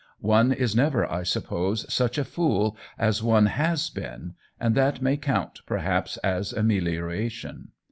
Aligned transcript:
One 0.21 0.51
is 0.51 0.75
never, 0.75 1.05
I 1.05 1.21
suppose, 1.21 1.85
such 1.93 2.17
a 2.17 2.23
fool 2.25 2.75
as 2.97 3.21
one 3.21 3.45
has 3.45 3.91
been, 3.91 4.33
and 4.59 4.73
that 4.73 4.99
may 4.99 5.15
count, 5.15 5.61
perhaps, 5.67 6.17
as 6.23 6.53
amel 6.57 6.85
ioration. 6.87 7.67